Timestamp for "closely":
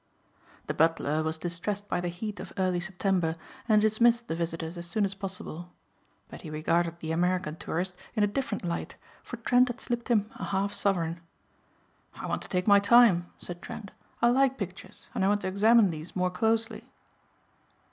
16.31-16.83